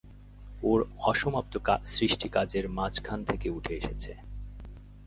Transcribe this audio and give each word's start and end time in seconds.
ওর 0.63 0.79
অসমাপ্ত 1.01 1.53
সৃষ্টিকাজের 1.85 2.69
মাঝখান 2.69 3.19
থেকে 3.23 3.47
উঠে 3.49 3.73
এসেছে। 3.75 4.11